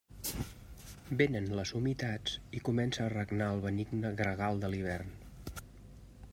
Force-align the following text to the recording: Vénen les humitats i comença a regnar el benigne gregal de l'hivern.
Vénen 1.19 1.49
les 1.59 1.73
humitats 1.81 2.33
i 2.59 2.63
comença 2.69 3.03
a 3.07 3.11
regnar 3.15 3.51
el 3.57 3.61
benigne 3.69 4.15
gregal 4.23 4.65
de 4.65 4.73
l'hivern. 4.75 5.15